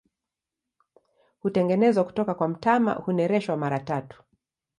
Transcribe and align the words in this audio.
Hutengenezwa 1.39 2.03
kutoka 2.03 2.33
kwa 2.33 2.47
mtama, 2.47 2.93
hunereshwa 2.93 3.57
mara 3.57 3.79
tatu. 3.79 4.23